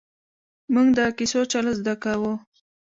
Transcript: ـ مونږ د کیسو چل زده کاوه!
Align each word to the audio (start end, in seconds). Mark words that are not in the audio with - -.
ـ 0.37 0.73
مونږ 0.73 0.89
د 0.97 0.99
کیسو 1.17 1.41
چل 1.51 1.65
زده 1.79 1.93
کاوه! 2.03 2.33